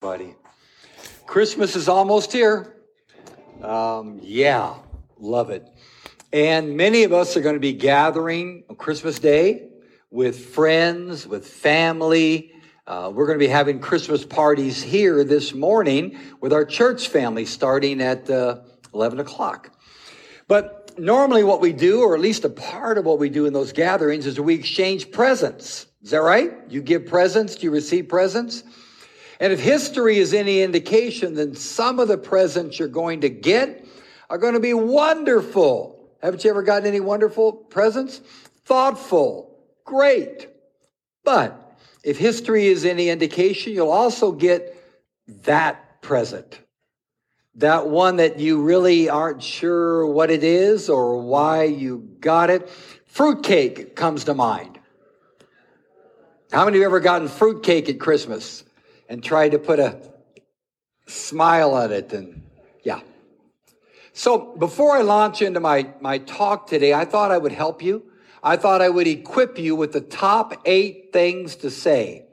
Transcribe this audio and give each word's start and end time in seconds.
buddy. 0.00 0.34
Christmas 1.26 1.76
is 1.76 1.86
almost 1.86 2.32
here. 2.32 2.74
Um, 3.62 4.18
yeah, 4.22 4.76
love 5.18 5.50
it. 5.50 5.68
And 6.32 6.74
many 6.74 7.02
of 7.04 7.12
us 7.12 7.36
are 7.36 7.42
going 7.42 7.56
to 7.56 7.60
be 7.60 7.74
gathering 7.74 8.64
on 8.70 8.76
Christmas 8.76 9.18
Day 9.18 9.68
with 10.10 10.46
friends, 10.54 11.26
with 11.26 11.46
family. 11.46 12.50
Uh, 12.86 13.12
we're 13.14 13.26
going 13.26 13.38
to 13.38 13.44
be 13.44 13.50
having 13.50 13.78
Christmas 13.78 14.24
parties 14.24 14.82
here 14.82 15.22
this 15.22 15.52
morning 15.52 16.18
with 16.40 16.54
our 16.54 16.64
church 16.64 17.08
family 17.08 17.44
starting 17.44 18.00
at 18.00 18.30
uh, 18.30 18.60
11 18.94 19.20
o'clock. 19.20 19.70
But 20.48 20.98
normally, 20.98 21.44
what 21.44 21.60
we 21.60 21.74
do, 21.74 22.00
or 22.00 22.14
at 22.14 22.22
least 22.22 22.46
a 22.46 22.48
part 22.48 22.96
of 22.96 23.04
what 23.04 23.18
we 23.18 23.28
do 23.28 23.44
in 23.44 23.52
those 23.52 23.74
gatherings, 23.74 24.24
is 24.24 24.40
we 24.40 24.54
exchange 24.54 25.10
presents. 25.10 25.88
Is 26.02 26.12
that 26.12 26.22
right? 26.22 26.52
You 26.70 26.80
give 26.80 27.04
presents, 27.04 27.56
Do 27.56 27.66
you 27.66 27.70
receive 27.70 28.08
presents. 28.08 28.62
And 29.40 29.54
if 29.54 29.58
history 29.58 30.18
is 30.18 30.34
any 30.34 30.60
indication, 30.60 31.34
then 31.34 31.54
some 31.54 31.98
of 31.98 32.08
the 32.08 32.18
presents 32.18 32.78
you're 32.78 32.88
going 32.88 33.22
to 33.22 33.30
get 33.30 33.86
are 34.28 34.36
going 34.36 34.52
to 34.52 34.60
be 34.60 34.74
wonderful. 34.74 36.10
Haven't 36.22 36.44
you 36.44 36.50
ever 36.50 36.62
gotten 36.62 36.86
any 36.86 37.00
wonderful 37.00 37.52
presents? 37.54 38.20
Thoughtful, 38.66 39.58
great. 39.86 40.48
But 41.24 41.78
if 42.04 42.18
history 42.18 42.66
is 42.66 42.84
any 42.84 43.08
indication, 43.08 43.72
you'll 43.72 43.90
also 43.90 44.30
get 44.30 44.76
that 45.44 46.02
present. 46.02 46.60
That 47.56 47.88
one 47.88 48.16
that 48.16 48.38
you 48.38 48.62
really 48.62 49.08
aren't 49.08 49.42
sure 49.42 50.06
what 50.06 50.30
it 50.30 50.44
is 50.44 50.90
or 50.90 51.16
why 51.22 51.64
you 51.64 52.16
got 52.20 52.50
it. 52.50 52.68
Fruitcake 53.06 53.96
comes 53.96 54.24
to 54.24 54.34
mind. 54.34 54.78
How 56.52 56.64
many 56.66 56.76
of 56.76 56.80
you 56.80 56.86
ever 56.86 57.00
gotten 57.00 57.28
fruitcake 57.28 57.88
at 57.88 57.98
Christmas 57.98 58.64
and 59.10 59.22
tried 59.22 59.50
to 59.50 59.58
put 59.58 59.78
a 59.78 60.00
smile 61.06 61.74
on 61.74 61.92
it? 61.92 62.12
And 62.14 62.42
yeah. 62.82 63.00
So 64.14 64.56
before 64.56 64.96
I 64.96 65.02
launch 65.02 65.42
into 65.42 65.60
my, 65.60 65.92
my 66.00 66.18
talk 66.18 66.66
today, 66.66 66.94
I 66.94 67.04
thought 67.04 67.30
I 67.30 67.36
would 67.36 67.52
help 67.52 67.82
you. 67.82 68.04
I 68.42 68.56
thought 68.56 68.80
I 68.80 68.88
would 68.88 69.06
equip 69.06 69.58
you 69.58 69.76
with 69.76 69.92
the 69.92 70.00
top 70.00 70.62
eight 70.64 71.10
things 71.12 71.56
to 71.56 71.70
say 71.70 72.24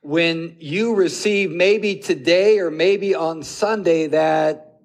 when 0.00 0.56
you 0.58 0.94
receive 0.94 1.50
maybe 1.50 1.96
today 1.96 2.58
or 2.58 2.70
maybe 2.70 3.14
on 3.14 3.42
Sunday 3.42 4.06
that 4.06 4.80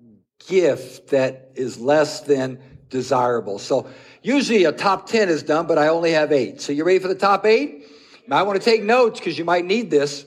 gift 0.45 1.09
that 1.11 1.51
is 1.55 1.79
less 1.79 2.21
than 2.21 2.59
desirable. 2.89 3.59
So 3.59 3.87
usually 4.21 4.65
a 4.65 4.71
top 4.71 5.07
10 5.07 5.29
is 5.29 5.43
done, 5.43 5.67
but 5.67 5.77
I 5.77 5.87
only 5.87 6.11
have 6.11 6.31
eight. 6.31 6.59
So 6.59 6.73
you 6.73 6.83
ready 6.83 6.99
for 6.99 7.07
the 7.07 7.15
top 7.15 7.45
eight? 7.45 7.85
I 8.29 8.41
want 8.41 8.59
to 8.59 8.63
take 8.63 8.83
notes 8.83 9.19
because 9.19 9.37
you 9.37 9.45
might 9.45 9.65
need 9.65 9.89
this. 9.91 10.25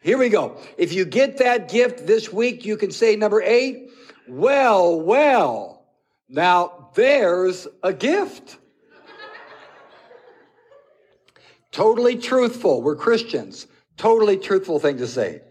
Here 0.00 0.16
we 0.16 0.28
go. 0.28 0.60
If 0.76 0.92
you 0.92 1.04
get 1.04 1.38
that 1.38 1.68
gift 1.68 2.06
this 2.06 2.32
week, 2.32 2.64
you 2.64 2.76
can 2.76 2.92
say 2.92 3.16
number 3.16 3.42
eight, 3.42 3.90
well, 4.28 5.00
well, 5.00 5.86
now 6.28 6.90
there's 6.94 7.66
a 7.82 7.92
gift. 7.92 8.58
totally 11.72 12.16
truthful. 12.16 12.82
We're 12.82 12.96
Christians. 12.96 13.66
Totally 13.96 14.36
truthful 14.36 14.78
thing 14.78 14.98
to 14.98 15.08
say. 15.08 15.42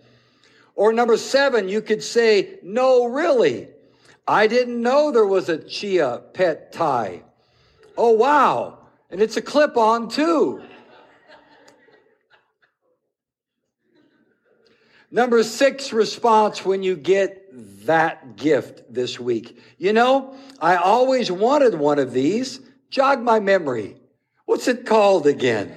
Or 0.76 0.94
number 0.94 1.18
seven, 1.18 1.68
you 1.68 1.82
could 1.82 2.04
say, 2.04 2.60
no, 2.64 3.06
really. 3.06 3.68
I 4.28 4.48
didn't 4.48 4.82
know 4.82 5.12
there 5.12 5.26
was 5.26 5.50
a 5.50 5.58
chia 5.58 6.22
pet 6.34 6.72
tie. 6.72 7.24
Oh, 7.98 8.12
wow. 8.12 8.78
And 9.10 9.22
it's 9.22 9.38
a 9.38 9.42
clip 9.42 9.76
on 9.76 10.08
too. 10.10 10.62
Number 15.10 15.42
six 15.44 15.94
response 15.94 16.66
when 16.66 16.84
you 16.84 16.96
get 16.96 17.46
that 17.86 18.36
gift 18.36 18.94
this 18.94 19.20
week. 19.20 19.58
You 19.78 19.94
know, 19.94 20.36
I 20.60 20.76
always 20.76 21.32
wanted 21.32 21.76
one 21.76 21.98
of 21.98 22.12
these. 22.12 22.60
Jog 22.90 23.22
my 23.22 23.40
memory. 23.40 23.96
What's 24.46 24.68
it 24.68 24.86
called 24.86 25.26
again? 25.26 25.76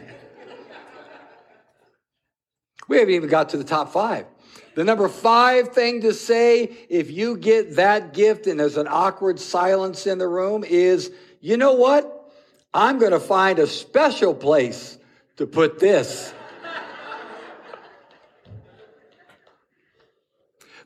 we 2.89 2.99
haven't 2.99 3.15
even 3.15 3.29
got 3.29 3.51
to 3.51 3.57
the 3.57 3.65
top 3.65 3.93
five. 3.93 4.27
The 4.75 4.85
number 4.85 5.09
five 5.09 5.73
thing 5.73 6.01
to 6.03 6.13
say 6.13 6.63
if 6.89 7.11
you 7.11 7.37
get 7.37 7.77
that 7.77 8.13
gift 8.13 8.47
and 8.47 8.59
there's 8.59 8.77
an 8.77 8.89
awkward 8.89 9.39
silence 9.39 10.07
in 10.07 10.19
the 10.19 10.29
room 10.29 10.65
is, 10.65 11.13
you 11.41 11.57
know 11.57 11.75
what? 11.75 12.33
I'm 12.73 12.99
going 12.99 13.13
to 13.13 13.21
find 13.21 13.59
a 13.59 13.67
special 13.67 14.35
place 14.35 14.99
to 15.37 15.47
put 15.47 15.81
this. 15.81 16.33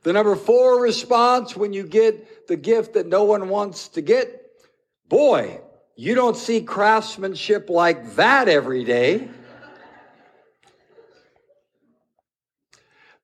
The 0.05 0.13
number 0.13 0.37
four 0.37 0.83
response 0.83 1.57
when 1.57 1.73
you 1.73 1.83
get 1.83 2.47
the 2.47 2.57
gift 2.57 2.93
that 2.93 3.07
no 3.07 3.25
one 3.25 3.49
wants 3.49 3.89
to 3.89 4.03
get, 4.03 4.51
boy, 5.09 5.63
you 5.97 6.15
don't 6.15 6.37
see 6.37 6.61
craftsmanship 6.61 7.71
like 7.71 8.17
that 8.17 8.47
every 8.47 8.85
day. 8.85 9.29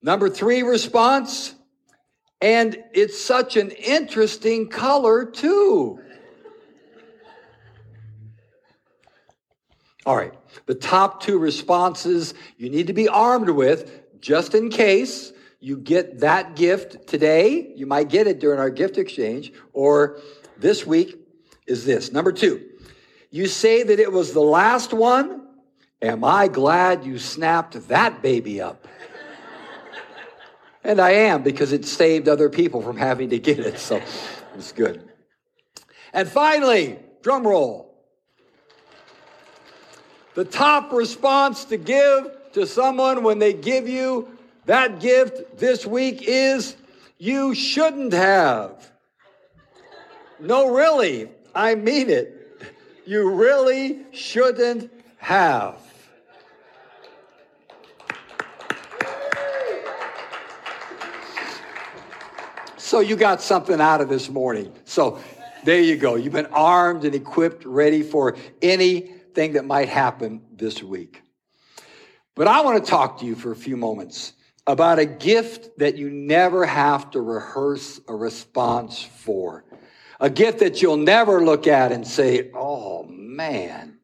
Number 0.00 0.30
three 0.30 0.62
response, 0.62 1.54
and 2.40 2.82
it's 2.94 3.20
such 3.20 3.58
an 3.58 3.72
interesting 3.72 4.70
color 4.70 5.26
too. 5.26 6.00
All 10.06 10.16
right, 10.16 10.32
the 10.64 10.74
top 10.74 11.22
two 11.22 11.38
responses 11.38 12.32
you 12.56 12.70
need 12.70 12.86
to 12.86 12.94
be 12.94 13.06
armed 13.06 13.50
with 13.50 14.20
just 14.22 14.54
in 14.54 14.70
case 14.70 15.34
you 15.60 15.76
get 15.76 16.20
that 16.20 16.56
gift 16.56 17.06
today. 17.06 17.72
You 17.76 17.86
might 17.86 18.08
get 18.08 18.26
it 18.26 18.40
during 18.40 18.58
our 18.58 18.70
gift 18.70 18.96
exchange 18.96 19.52
or 19.72 20.18
this 20.56 20.86
week 20.86 21.18
is 21.66 21.84
this. 21.84 22.10
Number 22.10 22.32
two, 22.32 22.66
you 23.30 23.46
say 23.46 23.82
that 23.82 24.00
it 24.00 24.10
was 24.10 24.32
the 24.32 24.40
last 24.40 24.92
one. 24.92 25.46
Am 26.02 26.24
I 26.24 26.48
glad 26.48 27.04
you 27.04 27.18
snapped 27.18 27.88
that 27.88 28.22
baby 28.22 28.60
up? 28.60 28.88
and 30.82 30.98
I 30.98 31.10
am 31.10 31.42
because 31.42 31.72
it 31.72 31.84
saved 31.84 32.26
other 32.26 32.48
people 32.48 32.80
from 32.80 32.96
having 32.96 33.28
to 33.30 33.38
get 33.38 33.58
it. 33.58 33.78
So 33.78 34.00
it's 34.54 34.72
good. 34.72 35.08
And 36.14 36.26
finally, 36.26 36.98
drum 37.22 37.46
roll. 37.46 37.86
The 40.34 40.44
top 40.44 40.90
response 40.92 41.66
to 41.66 41.76
give 41.76 42.30
to 42.52 42.66
someone 42.66 43.22
when 43.22 43.38
they 43.38 43.52
give 43.52 43.86
you 43.86 44.28
that 44.70 45.00
gift 45.00 45.58
this 45.58 45.84
week 45.84 46.22
is 46.22 46.76
you 47.18 47.56
shouldn't 47.56 48.12
have. 48.12 48.92
No, 50.38 50.72
really, 50.72 51.28
I 51.52 51.74
mean 51.74 52.08
it. 52.08 52.62
You 53.04 53.32
really 53.32 54.04
shouldn't 54.12 54.88
have. 55.16 55.74
So 62.76 63.00
you 63.00 63.16
got 63.16 63.42
something 63.42 63.80
out 63.80 64.00
of 64.00 64.08
this 64.08 64.30
morning. 64.30 64.72
So 64.84 65.18
there 65.64 65.80
you 65.80 65.96
go. 65.96 66.14
You've 66.14 66.32
been 66.32 66.46
armed 66.46 67.04
and 67.04 67.16
equipped, 67.16 67.64
ready 67.64 68.04
for 68.04 68.36
anything 68.62 69.54
that 69.54 69.64
might 69.64 69.88
happen 69.88 70.42
this 70.52 70.80
week. 70.80 71.24
But 72.36 72.46
I 72.46 72.60
want 72.60 72.84
to 72.84 72.88
talk 72.88 73.18
to 73.18 73.26
you 73.26 73.34
for 73.34 73.50
a 73.50 73.56
few 73.56 73.76
moments 73.76 74.34
about 74.66 74.98
a 74.98 75.06
gift 75.06 75.78
that 75.78 75.96
you 75.96 76.10
never 76.10 76.66
have 76.66 77.10
to 77.12 77.20
rehearse 77.20 78.00
a 78.08 78.14
response 78.14 79.02
for. 79.02 79.64
A 80.20 80.30
gift 80.30 80.58
that 80.58 80.82
you'll 80.82 80.96
never 80.96 81.42
look 81.44 81.66
at 81.66 81.92
and 81.92 82.06
say, 82.06 82.50
oh 82.54 83.04
man. 83.04 83.98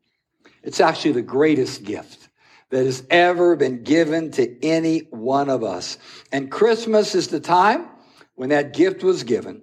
It's 0.62 0.80
actually 0.80 1.12
the 1.12 1.22
greatest 1.22 1.84
gift 1.84 2.28
that 2.70 2.84
has 2.84 3.04
ever 3.10 3.54
been 3.54 3.84
given 3.84 4.32
to 4.32 4.64
any 4.64 5.00
one 5.10 5.48
of 5.48 5.62
us. 5.62 5.98
And 6.32 6.50
Christmas 6.50 7.14
is 7.14 7.28
the 7.28 7.38
time 7.38 7.86
when 8.34 8.48
that 8.48 8.74
gift 8.74 9.04
was 9.04 9.22
given. 9.22 9.62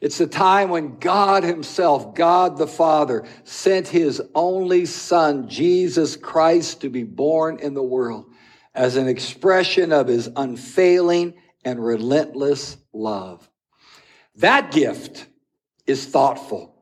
It's 0.00 0.18
the 0.18 0.26
time 0.26 0.70
when 0.70 0.98
God 0.98 1.44
Himself, 1.44 2.14
God 2.14 2.58
the 2.58 2.66
Father, 2.66 3.24
sent 3.44 3.88
His 3.88 4.20
only 4.34 4.86
Son, 4.86 5.48
Jesus 5.48 6.16
Christ, 6.16 6.80
to 6.80 6.90
be 6.90 7.04
born 7.04 7.58
in 7.60 7.74
the 7.74 7.82
world 7.82 8.26
as 8.74 8.96
an 8.96 9.08
expression 9.08 9.92
of 9.92 10.08
his 10.08 10.28
unfailing 10.36 11.34
and 11.64 11.84
relentless 11.84 12.76
love. 12.92 13.48
That 14.36 14.72
gift 14.72 15.26
is 15.86 16.06
thoughtful 16.06 16.74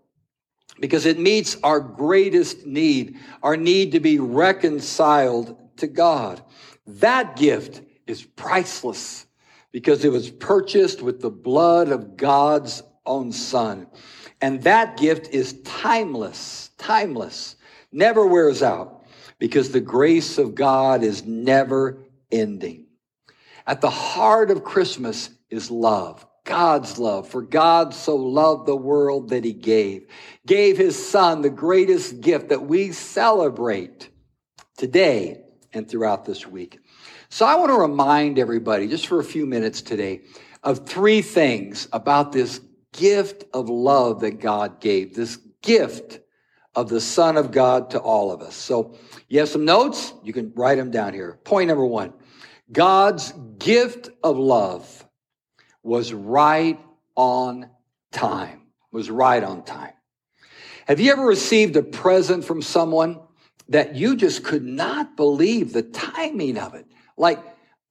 because 0.81 1.07
it 1.07 1.19
meets 1.19 1.57
our 1.63 1.81
greatest 1.81 2.67
need, 2.67 3.19
our 3.43 3.57
need 3.57 3.93
to 3.93 4.01
be 4.01 4.19
reconciled 4.19 5.57
to 5.77 5.87
God. 5.87 6.43
That 6.87 7.37
gift 7.37 7.83
is 8.07 8.23
priceless 8.23 9.27
because 9.71 10.05
it 10.05 10.13
was 10.13 10.31
purchased 10.31 11.03
with 11.03 11.21
the 11.21 11.31
blood 11.31 11.89
of 11.89 12.17
God's 12.17 12.83
own 13.07 13.33
son. 13.33 13.87
And 14.41 14.63
that 14.63 14.97
gift 14.97 15.29
is 15.29 15.61
timeless, 15.63 16.71
timeless, 16.79 17.57
never 17.93 18.27
wears 18.27 18.63
out 18.63 19.02
because 19.43 19.73
the 19.73 19.81
grace 19.81 20.39
of 20.39 20.55
God 20.55 21.03
is 21.03 21.25
never 21.25 21.99
ending. 22.31 22.87
At 23.67 23.81
the 23.81 23.91
heart 23.91 24.53
of 24.53 24.63
Christmas 24.63 25.31
is 25.51 25.69
love. 25.69 26.25
God's 26.45 26.97
love. 26.97 27.27
For 27.27 27.43
God 27.43 27.93
so 27.93 28.15
loved 28.15 28.67
the 28.67 28.77
world 28.77 29.31
that 29.31 29.43
he 29.43 29.53
gave, 29.53 30.07
gave 30.47 30.79
his 30.79 30.95
son 30.95 31.43
the 31.43 31.51
greatest 31.51 32.21
gift 32.21 32.51
that 32.51 32.67
we 32.67 32.93
celebrate 32.93 34.11
today 34.77 35.43
and 35.73 35.91
throughout 35.91 36.25
this 36.25 36.47
week. 36.47 36.79
So 37.29 37.45
I 37.45 37.57
want 37.57 37.73
to 37.73 37.79
remind 37.81 38.39
everybody 38.39 38.87
just 38.87 39.09
for 39.09 39.19
a 39.19 39.25
few 39.25 39.45
minutes 39.45 39.83
today 39.83 40.21
of 40.63 40.87
three 40.87 41.21
things 41.21 41.89
about 41.93 42.31
this 42.31 42.61
gift 42.93 43.43
of 43.53 43.69
love 43.69 44.21
that 44.21 44.39
God 44.39 44.81
gave, 44.81 45.17
this 45.17 45.37
gift 45.63 46.21
of 46.75 46.89
the 46.89 47.01
Son 47.01 47.37
of 47.37 47.51
God 47.51 47.91
to 47.91 47.99
all 47.99 48.33
of 48.33 48.41
us. 48.41 48.55
So 48.55 48.97
you 49.29 49.39
have 49.41 49.49
some 49.49 49.65
notes, 49.65 50.13
you 50.23 50.33
can 50.33 50.53
write 50.55 50.77
them 50.77 50.91
down 50.91 51.13
here. 51.13 51.39
Point 51.45 51.69
number 51.69 51.85
one 51.85 52.13
God's 52.71 53.33
gift 53.59 54.11
of 54.23 54.39
love 54.39 55.07
was 55.83 56.13
right 56.13 56.81
on 57.15 57.69
time, 58.13 58.63
was 58.91 59.11
right 59.11 59.43
on 59.43 59.65
time. 59.65 59.93
Have 60.87 61.01
you 61.01 61.13
ever 61.13 61.25
received 61.25 61.77
a 61.77 61.83
present 61.83 62.45
from 62.45 62.63
someone 62.63 63.21
that 63.69 63.95
you 63.95 64.17
just 64.17 64.43
could 64.43 64.65
not 64.65 65.17
believe 65.17 65.73
the 65.73 65.83
timing 65.83 66.59
of 66.59 66.75
it? 66.75 66.87
Like, 67.17 67.39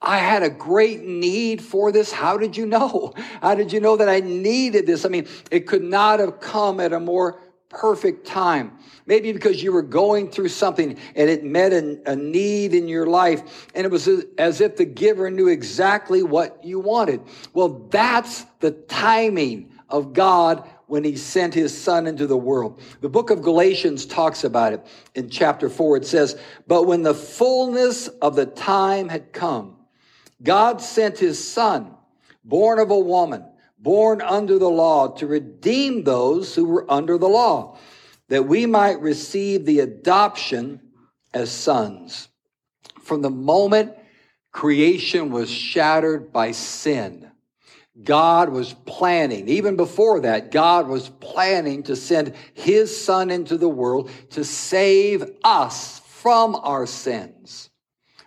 I 0.01 0.18
had 0.18 0.42
a 0.42 0.50
great 0.50 1.04
need 1.04 1.62
for 1.62 1.92
this. 1.92 2.12
How 2.12 2.38
did 2.38 2.57
you 2.57 2.66
know? 2.66 3.13
How 3.42 3.54
did 3.54 3.72
you 3.72 3.80
know 3.80 3.98
that 3.98 4.10
I 4.10 4.19
needed 4.19 4.88
this? 4.88 5.06
I 5.06 5.10
mean, 5.10 5.28
it 5.51 5.68
could 5.68 5.83
not 5.83 6.19
have 6.19 6.39
come 6.39 6.80
at 6.80 6.92
a 6.92 7.00
more 7.00 7.39
perfect 7.71 8.27
time. 8.27 8.77
Maybe 9.06 9.31
because 9.31 9.63
you 9.63 9.71
were 9.71 9.81
going 9.81 10.29
through 10.29 10.50
something 10.50 10.97
and 11.15 11.29
it 11.29 11.44
met 11.44 11.71
a, 11.71 12.00
a, 12.06 12.15
need 12.15 12.73
in 12.73 12.88
your 12.88 13.07
life 13.07 13.68
and 13.73 13.85
it 13.85 13.91
was 13.91 14.07
as 14.38 14.62
if 14.62 14.75
the 14.75 14.85
giver 14.85 15.31
knew 15.31 15.47
exactly 15.47 16.21
what 16.21 16.63
you 16.63 16.79
wanted. 16.79 17.21
Well, 17.53 17.88
that's 17.89 18.45
the 18.59 18.71
timing 18.71 19.71
of 19.89 20.13
God 20.13 20.69
when 20.88 21.03
he 21.06 21.15
sent 21.15 21.53
his 21.53 21.75
son 21.75 22.06
into 22.06 22.27
the 22.27 22.38
world. 22.38 22.81
The 23.00 23.09
book 23.09 23.29
of 23.29 23.41
Galatians 23.41 24.06
talks 24.06 24.44
about 24.44 24.73
it 24.73 24.85
in 25.15 25.29
chapter 25.29 25.69
four. 25.69 25.95
It 25.95 26.06
says, 26.06 26.38
but 26.68 26.83
when 26.83 27.01
the 27.01 27.13
fullness 27.13 28.09
of 28.09 28.35
the 28.35 28.45
time 28.45 29.07
had 29.07 29.31
come, 29.31 29.77
God 30.44 30.81
sent 30.81 31.18
his 31.18 31.41
son, 31.41 31.95
born 32.44 32.79
of 32.79 32.91
a 32.91 33.00
woman, 33.00 33.45
born 33.81 34.22
under 34.22 34.60
the 34.60 34.69
law, 34.69 35.07
to 35.07 35.28
redeem 35.28 36.04
those 36.04 36.56
who 36.56 36.66
were 36.66 36.89
under 36.92 37.18
the 37.18 37.28
law, 37.28 37.78
that 38.30 38.48
we 38.48 38.66
might 38.66 39.01
receive 39.01 39.66
the 39.66 39.80
adoption 39.80 40.80
as 41.33 41.51
sons. 41.51 42.30
From 43.01 43.22
the 43.22 43.30
moment 43.30 43.94
creation 44.51 45.31
was 45.31 45.50
shattered 45.50 46.31
by 46.31 46.51
sin, 46.51 47.31
God 48.04 48.50
was 48.50 48.74
planning, 48.86 49.50
even 49.50 49.75
before 49.75 50.22
that, 50.22 50.51
God 50.51 50.88
was 50.88 51.10
planning 51.10 51.83
to 51.83 51.95
send 51.95 52.33
his 52.54 53.04
son 53.04 53.30
into 53.30 53.57
the 53.57 53.69
world 53.69 54.10
to 54.31 54.45
save 54.45 55.30
us 55.44 56.00
from 56.00 56.56
our 56.56 56.86
sins. 56.86 57.69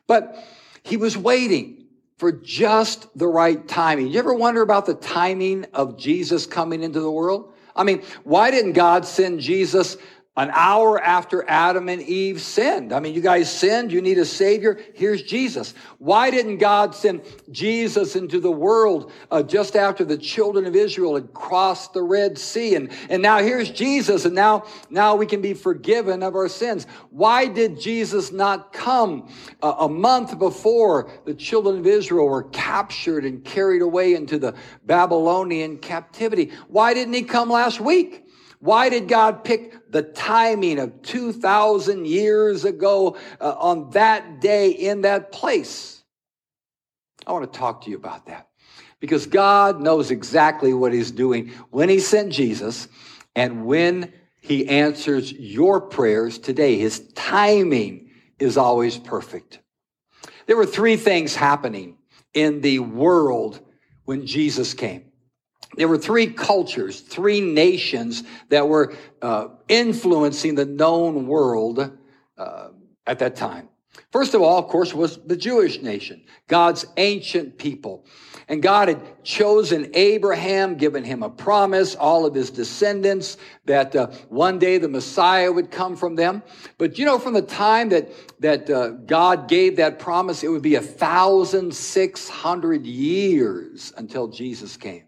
But 0.07 0.37
he 0.83 0.97
was 0.97 1.17
waiting 1.17 1.84
for 2.17 2.33
just 2.33 3.07
the 3.19 3.27
right 3.27 3.67
timing. 3.67 4.09
You 4.09 4.19
ever 4.19 4.35
wonder 4.35 4.63
about 4.63 4.87
the 4.87 4.95
timing 4.95 5.65
of 5.75 5.99
Jesus 5.99 6.47
coming 6.47 6.83
into 6.83 7.01
the 7.01 7.11
world? 7.11 7.53
I 7.77 7.83
mean, 7.83 8.03
why 8.23 8.51
didn't 8.51 8.73
God 8.73 9.05
send 9.05 9.41
Jesus 9.41 9.97
an 10.37 10.51
hour 10.53 11.01
after 11.01 11.49
Adam 11.49 11.89
and 11.89 12.03
Eve 12.03 12.41
sinned. 12.41 12.93
I 12.93 12.99
mean, 12.99 13.15
you 13.15 13.21
guys 13.21 13.53
sinned. 13.53 13.93
You 13.93 14.03
need 14.03 14.19
a 14.19 14.25
savior. 14.25 14.81
Here's 14.95 15.23
Jesus. 15.23 15.75
Why 15.99 16.31
didn't 16.31 16.59
God 16.59 16.93
send 16.93 17.23
Jesus 17.53 18.17
into 18.17 18.41
the 18.41 18.51
world 18.51 19.13
uh, 19.31 19.45
just 19.45 19.77
after 19.77 20.05
the 20.05 20.19
children 20.19 20.67
of 20.67 20.75
Israel 20.75 21.15
had 21.15 21.33
crossed 21.33 21.93
the 21.93 22.03
Red 22.03 22.37
Sea? 22.37 22.75
And, 22.75 22.91
and 23.09 23.23
now 23.23 23.39
here's 23.39 23.71
Jesus. 23.71 24.25
And 24.25 24.35
now, 24.35 24.65
now 24.91 25.15
we 25.15 25.25
can 25.25 25.41
be 25.41 25.55
forgiven 25.55 26.21
of 26.25 26.35
our 26.35 26.49
sins. 26.49 26.89
Why 27.11 27.47
did 27.47 27.81
Jesus 27.81 28.33
not 28.33 28.73
come 28.73 29.29
uh, 29.63 29.75
a 29.79 29.89
month 29.89 30.37
before 30.41 31.13
the 31.27 31.35
children 31.35 31.79
of 31.79 31.87
Israel 31.87 32.27
were 32.27 32.43
captured 32.45 33.25
and 33.25 33.45
carried 33.45 33.83
away 33.83 34.15
into 34.15 34.41
the 34.41 34.57
Babylonian 34.85 35.79
captivity? 35.79 36.51
Why 36.67 36.93
didn't 36.93 37.15
he 37.15 37.23
come 37.23 37.51
last 37.51 37.79
week? 37.79 38.23
Why 38.65 38.89
did 38.89 39.09
God 39.09 39.45
pick 39.45 39.84
the 39.95 40.03
timing 40.03 40.81
of 40.81 41.03
2,000 41.03 42.05
years 42.05 42.65
ago 42.65 43.17
uh, 43.41 43.55
on 43.57 43.91
that 43.91 44.41
day 44.41 44.73
in 44.73 45.03
that 45.03 45.31
place? 45.31 46.03
I 47.25 47.33
want 47.33 47.51
to 47.51 47.59
talk 47.59 47.85
to 47.85 47.91
you 47.91 47.97
about 47.97 48.27
that 48.27 48.49
because 48.99 49.27
God 49.27 49.81
knows 49.81 50.11
exactly 50.11 50.75
what 50.75 50.93
He's 50.93 51.13
doing 51.13 51.53
when 51.71 51.89
He 51.89 52.01
sent 52.01 52.33
Jesus 52.33 52.89
and 53.37 53.67
when 53.67 54.13
He 54.41 54.69
answers 54.69 55.33
your 55.33 55.81
prayers 55.81 56.41
today. 56.41 56.77
His 56.77 56.99
timing 57.15 58.11
is 58.41 58.57
always 58.57 58.99
perfect. 58.99 59.61
There 60.47 60.57
were 60.57 60.67
three 60.67 60.97
things 60.97 61.37
happening 61.37 61.99
in 62.35 62.63
the 62.63 62.81
world 62.81 63.61
when 64.07 64.27
Jesus 64.27 64.75
came 64.75 65.05
there 65.77 65.89
were 65.89 65.99
three 65.99 66.27
cultures, 66.27 67.01
three 67.01 67.41
nations 67.41 68.25
that 68.49 68.69
were 68.69 68.95
uh, 69.23 69.49
influencing 69.69 70.55
the 70.55 70.67
known 70.67 71.27
world 71.27 71.91
uh, 72.39 72.69
at 73.07 73.19
that 73.19 73.37
time. 73.37 73.69
First 74.11 74.35
of 74.35 74.43
all, 74.43 74.59
of 74.59 74.69
course, 74.69 74.95
was 74.95 75.19
the 75.19 75.37
Jewish 75.37 75.81
nation, 75.83 76.25
God's 76.47 76.87
ancient 76.97 77.59
people. 77.59 78.07
And 78.47 78.63
God 78.63 78.89
had 78.89 79.25
chosen 79.25 79.91
Abraham, 79.95 80.77
given 80.77 81.03
him 81.03 81.23
a 81.23 81.31
promise, 81.31 81.95
all 81.95 82.27
of 82.27 82.35
his 82.35 82.51
descendants, 82.51 83.39
that 83.65 83.97
uh, 83.97 84.09
one 84.29 84.59
day 84.59 84.79
the 84.79 84.89
Messiah 84.89 85.51
would 85.51 85.71
come 85.71 85.97
from 85.97 86.15
them. 86.15 86.43
But 86.77 86.99
you 86.99 87.07
know, 87.07 87.19
from 87.19 87.35
the 87.35 87.43
time 87.43 87.89
that, 87.89 88.11
that 88.41 88.69
uh, 88.69 88.91
God 88.91 89.49
gave 89.49 89.77
that 89.77 89.99
promise, 89.99 90.43
it 90.45 90.49
would 90.49 90.63
be 90.63 90.75
a 90.75 90.83
thousand 90.83 91.75
six 91.75 92.29
hundred 92.29 92.87
years 92.87 93.93
until 93.97 94.29
Jesus 94.29 94.77
came. 94.77 95.05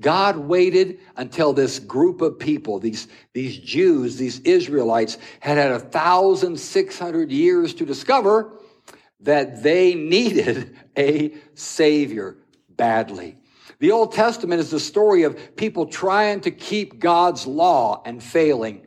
God 0.00 0.36
waited 0.36 1.00
until 1.16 1.52
this 1.52 1.78
group 1.78 2.20
of 2.20 2.38
people, 2.38 2.78
these, 2.78 3.08
these 3.32 3.58
Jews, 3.58 4.16
these 4.16 4.40
Israelites, 4.40 5.16
had 5.40 5.56
had 5.56 5.72
a 5.72 5.78
thousand 5.78 6.58
six 6.58 6.98
hundred 6.98 7.30
years 7.30 7.74
to 7.74 7.86
discover 7.86 8.58
that 9.20 9.62
they 9.62 9.94
needed 9.94 10.76
a 10.98 11.34
Savior 11.54 12.36
badly. 12.70 13.38
The 13.78 13.90
Old 13.90 14.12
Testament 14.12 14.60
is 14.60 14.70
the 14.70 14.80
story 14.80 15.24
of 15.24 15.56
people 15.56 15.86
trying 15.86 16.40
to 16.42 16.50
keep 16.50 16.98
God's 16.98 17.46
law 17.46 18.02
and 18.04 18.22
failing 18.22 18.86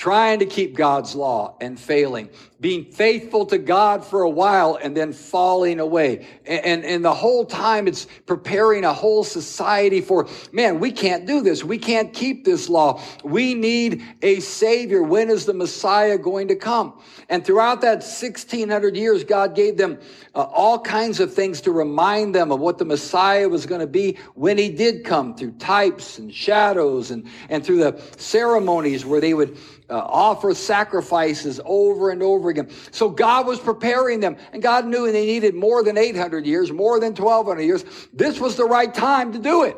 trying 0.00 0.38
to 0.38 0.46
keep 0.46 0.74
God's 0.74 1.14
law 1.14 1.54
and 1.60 1.78
failing, 1.78 2.30
being 2.58 2.86
faithful 2.86 3.44
to 3.44 3.58
God 3.58 4.02
for 4.02 4.22
a 4.22 4.30
while 4.30 4.78
and 4.82 4.96
then 4.96 5.12
falling 5.12 5.78
away. 5.78 6.26
And, 6.46 6.64
and, 6.64 6.84
and, 6.86 7.04
the 7.04 7.12
whole 7.12 7.44
time 7.44 7.86
it's 7.86 8.06
preparing 8.24 8.84
a 8.84 8.94
whole 8.94 9.24
society 9.24 10.00
for, 10.00 10.26
man, 10.52 10.80
we 10.80 10.90
can't 10.90 11.26
do 11.26 11.42
this. 11.42 11.62
We 11.62 11.76
can't 11.76 12.14
keep 12.14 12.46
this 12.46 12.70
law. 12.70 13.02
We 13.24 13.52
need 13.52 14.02
a 14.22 14.40
savior. 14.40 15.02
When 15.02 15.28
is 15.28 15.44
the 15.44 15.52
Messiah 15.52 16.16
going 16.16 16.48
to 16.48 16.56
come? 16.56 16.98
And 17.28 17.44
throughout 17.44 17.82
that 17.82 17.98
1600 17.98 18.96
years, 18.96 19.22
God 19.22 19.54
gave 19.54 19.76
them 19.76 20.00
uh, 20.34 20.44
all 20.44 20.78
kinds 20.78 21.20
of 21.20 21.34
things 21.34 21.60
to 21.60 21.72
remind 21.72 22.34
them 22.34 22.52
of 22.52 22.58
what 22.58 22.78
the 22.78 22.86
Messiah 22.86 23.50
was 23.50 23.66
going 23.66 23.82
to 23.82 23.86
be 23.86 24.16
when 24.34 24.56
he 24.56 24.70
did 24.70 25.04
come 25.04 25.34
through 25.36 25.52
types 25.52 26.18
and 26.18 26.32
shadows 26.32 27.10
and, 27.10 27.28
and 27.50 27.62
through 27.62 27.80
the 27.80 28.02
ceremonies 28.16 29.04
where 29.04 29.20
they 29.20 29.34
would 29.34 29.58
uh, 29.90 29.98
offer 29.98 30.54
sacrifices 30.54 31.60
over 31.64 32.10
and 32.10 32.22
over 32.22 32.50
again. 32.50 32.70
So 32.90 33.10
God 33.10 33.46
was 33.46 33.58
preparing 33.58 34.20
them, 34.20 34.36
and 34.52 34.62
God 34.62 34.86
knew 34.86 35.10
they 35.10 35.26
needed 35.26 35.54
more 35.54 35.82
than 35.82 35.98
800 35.98 36.46
years, 36.46 36.72
more 36.72 37.00
than 37.00 37.14
1200 37.14 37.62
years. 37.62 37.84
This 38.12 38.38
was 38.38 38.56
the 38.56 38.64
right 38.64 38.92
time 38.92 39.32
to 39.32 39.38
do 39.38 39.64
it. 39.64 39.76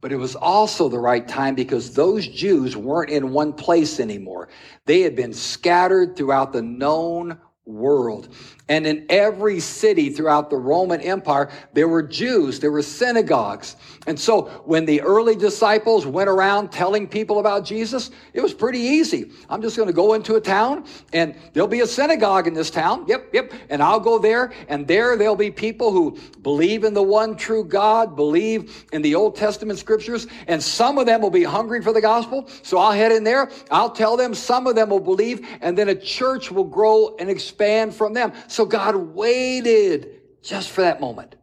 But 0.00 0.12
it 0.12 0.16
was 0.16 0.36
also 0.36 0.88
the 0.88 0.98
right 0.98 1.26
time 1.26 1.54
because 1.54 1.94
those 1.94 2.28
Jews 2.28 2.76
weren't 2.76 3.10
in 3.10 3.32
one 3.32 3.52
place 3.52 3.98
anymore. 3.98 4.48
They 4.84 5.00
had 5.00 5.16
been 5.16 5.32
scattered 5.32 6.16
throughout 6.16 6.52
the 6.52 6.62
known 6.62 7.38
world. 7.66 8.28
And 8.68 8.86
in 8.86 9.06
every 9.08 9.60
city 9.60 10.10
throughout 10.10 10.50
the 10.50 10.56
Roman 10.56 11.00
Empire, 11.00 11.50
there 11.72 11.86
were 11.86 12.02
Jews, 12.02 12.58
there 12.58 12.72
were 12.72 12.82
synagogues. 12.82 13.76
And 14.08 14.18
so 14.18 14.42
when 14.64 14.86
the 14.86 15.02
early 15.02 15.36
disciples 15.36 16.06
went 16.06 16.28
around 16.28 16.70
telling 16.70 17.06
people 17.06 17.38
about 17.38 17.64
Jesus, 17.64 18.10
it 18.34 18.40
was 18.40 18.54
pretty 18.54 18.78
easy. 18.78 19.30
I'm 19.48 19.62
just 19.62 19.76
going 19.76 19.88
to 19.88 19.92
go 19.92 20.14
into 20.14 20.34
a 20.34 20.40
town 20.40 20.84
and 21.12 21.36
there'll 21.52 21.68
be 21.68 21.80
a 21.80 21.86
synagogue 21.86 22.46
in 22.46 22.54
this 22.54 22.70
town. 22.70 23.04
Yep, 23.08 23.34
yep. 23.34 23.52
And 23.68 23.82
I'll 23.82 24.00
go 24.00 24.18
there 24.18 24.52
and 24.68 24.86
there 24.86 25.16
there'll 25.16 25.36
be 25.36 25.50
people 25.50 25.92
who 25.92 26.18
believe 26.42 26.84
in 26.84 26.94
the 26.94 27.02
one 27.02 27.36
true 27.36 27.64
God, 27.64 28.16
believe 28.16 28.86
in 28.92 29.02
the 29.02 29.14
Old 29.14 29.36
Testament 29.36 29.78
scriptures, 29.78 30.26
and 30.48 30.62
some 30.62 30.98
of 30.98 31.06
them 31.06 31.20
will 31.20 31.30
be 31.30 31.44
hungry 31.44 31.82
for 31.82 31.92
the 31.92 32.00
gospel. 32.00 32.48
So 32.62 32.78
I'll 32.78 32.92
head 32.92 33.12
in 33.12 33.22
there. 33.22 33.50
I'll 33.70 33.90
tell 33.90 34.16
them 34.16 34.34
some 34.34 34.66
of 34.66 34.74
them 34.74 34.88
will 34.88 35.00
believe 35.00 35.46
and 35.60 35.78
then 35.78 35.88
a 35.88 35.94
church 35.94 36.50
will 36.50 36.64
grow 36.64 37.14
and 37.18 37.30
expand 37.30 37.55
from 37.92 38.14
them. 38.14 38.32
So 38.48 38.64
God 38.64 38.96
waited 38.96 40.20
just 40.42 40.70
for 40.70 40.82
that 40.82 41.00
moment. 41.00 41.34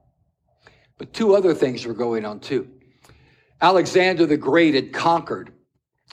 But 0.97 1.13
two 1.13 1.35
other 1.35 1.53
things 1.53 1.85
were 1.85 1.93
going 1.93 2.25
on 2.25 2.39
too. 2.39 2.69
Alexander 3.61 4.25
the 4.25 4.37
Great 4.37 4.75
had 4.75 4.93
conquered 4.93 5.53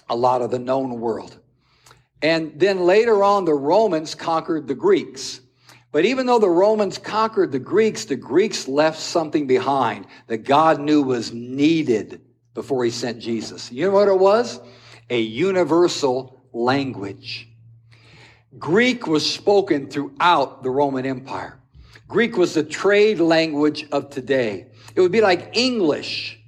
a 0.09 0.17
lot 0.17 0.43
of 0.43 0.51
the 0.51 0.59
known 0.59 1.01
world. 1.01 1.39
And 2.23 2.59
then 2.59 2.81
later 2.81 3.23
on, 3.23 3.45
the 3.45 3.55
Romans 3.55 4.15
conquered 4.15 4.69
the 4.69 4.75
Greeks. 4.75 5.41
But 5.93 6.05
even 6.05 6.27
though 6.27 6.39
the 6.39 6.49
Romans 6.49 6.99
conquered 6.99 7.51
the 7.51 7.59
Greeks, 7.59 8.05
the 8.05 8.17
Greeks 8.17 8.69
left 8.69 9.01
something 9.01 9.47
behind 9.47 10.07
that 10.29 10.45
God 10.45 10.81
knew 10.81 11.03
was 11.03 11.33
needed 11.33 12.21
before 12.55 12.85
he 12.85 12.91
sent 12.91 13.21
Jesus. 13.21 13.73
You 13.73 13.87
know 13.87 13.93
what 13.93 14.09
it 14.09 14.19
was? 14.19 14.61
A 15.09 15.21
universal 15.21 16.41
language. 16.53 17.49
Greek 18.59 19.07
was 19.07 19.29
spoken 19.29 19.89
throughout 19.89 20.63
the 20.63 20.71
Roman 20.71 21.07
Empire. 21.07 21.59
Greek 22.09 22.37
was 22.37 22.55
the 22.55 22.65
trade 22.65 23.21
language 23.21 23.87
of 23.93 24.11
today. 24.11 24.67
It 24.95 25.01
would 25.01 25.13
be 25.13 25.21
like 25.21 25.57
English 25.57 26.41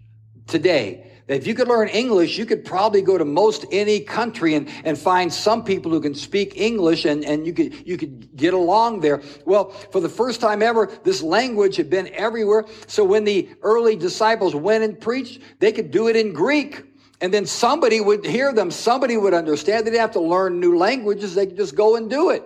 today. 0.49 1.13
If 1.29 1.47
you 1.47 1.55
could 1.55 1.69
learn 1.69 1.89
English, 1.89 2.37
you 2.37 2.45
could 2.45 2.65
probably 2.65 3.01
go 3.01 3.17
to 3.17 3.25
most 3.25 3.65
any 3.71 4.01
country 4.01 4.55
and, 4.55 4.69
and 4.85 4.99
find 4.99 5.33
some 5.33 5.63
people 5.63 5.93
who 5.93 6.01
can 6.01 6.15
speak 6.15 6.57
English 6.57 7.05
and, 7.05 7.25
and 7.25 7.47
you 7.47 7.53
could 7.53 7.87
you 7.87 7.97
could 7.97 8.35
get 8.37 8.53
along 8.53 9.01
there. 9.01 9.23
Well, 9.47 9.71
for 9.71 10.01
the 10.01 10.09
first 10.09 10.41
time 10.41 10.63
ever, 10.63 10.91
this 11.05 11.23
language 11.23 11.77
had 11.77 11.89
been 11.89 12.09
everywhere. 12.13 12.65
So 12.89 13.05
when 13.05 13.23
the 13.23 13.49
early 13.63 13.95
disciples 13.95 14.57
went 14.57 14.83
and 14.83 15.01
preached, 15.01 15.41
they 15.61 15.71
could 15.71 15.93
do 15.93 16.09
it 16.09 16.17
in 16.17 16.33
Greek. 16.33 16.92
And 17.23 17.33
then 17.33 17.47
somebody 17.47 18.00
would 18.00 18.26
hear 18.26 18.52
them, 18.52 18.73
somebody 18.73 19.17
would 19.17 19.33
understand. 19.33 19.87
They 19.87 19.93
didn't 19.93 20.02
have 20.02 20.12
to 20.12 20.21
learn 20.21 20.59
new 20.59 20.76
languages, 20.76 21.37
they 21.37 21.47
could 21.47 21.57
just 21.57 21.76
go 21.76 21.95
and 21.95 22.11
do 22.11 22.31
it. 22.31 22.43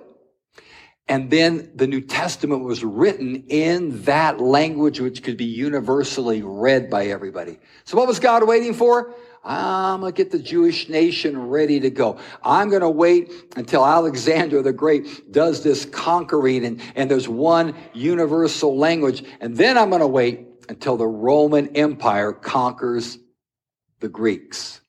And 1.08 1.30
then 1.30 1.70
the 1.74 1.86
New 1.86 2.00
Testament 2.00 2.64
was 2.64 2.84
written 2.84 3.44
in 3.48 4.02
that 4.02 4.40
language 4.40 5.00
which 5.00 5.22
could 5.22 5.36
be 5.36 5.44
universally 5.44 6.42
read 6.42 6.90
by 6.90 7.06
everybody. 7.06 7.58
So 7.84 7.96
what 7.96 8.06
was 8.06 8.20
God 8.20 8.46
waiting 8.46 8.74
for? 8.74 9.14
I'm 9.44 10.00
going 10.00 10.12
to 10.12 10.16
get 10.16 10.32
the 10.32 10.40
Jewish 10.40 10.88
nation 10.88 11.48
ready 11.48 11.78
to 11.80 11.88
go. 11.88 12.18
I'm 12.42 12.68
going 12.68 12.82
to 12.82 12.90
wait 12.90 13.32
until 13.54 13.86
Alexander 13.86 14.60
the 14.60 14.72
Great 14.72 15.30
does 15.32 15.62
this 15.62 15.84
conquering 15.86 16.66
and, 16.66 16.82
and 16.96 17.08
there's 17.08 17.28
one 17.28 17.74
universal 17.94 18.76
language. 18.76 19.24
And 19.40 19.56
then 19.56 19.78
I'm 19.78 19.88
going 19.88 20.00
to 20.00 20.06
wait 20.08 20.48
until 20.68 20.96
the 20.96 21.06
Roman 21.06 21.74
Empire 21.76 22.32
conquers 22.32 23.18
the 24.00 24.08
Greeks. 24.08 24.80